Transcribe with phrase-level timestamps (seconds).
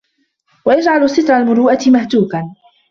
[0.65, 2.53] وَيَجْعَلُ سِتْرَ الْمُرُوءَةِ مَهْتُوكًا